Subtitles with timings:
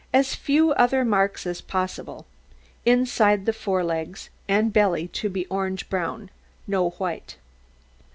[0.11, 2.25] As few other marks as possible.
[2.87, 6.31] Inside of fore legs and belly to be orange brown.
[6.65, 7.37] No white.